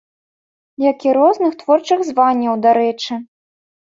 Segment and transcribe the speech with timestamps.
[0.83, 3.13] Як і розных творчых званняў, дарэчы.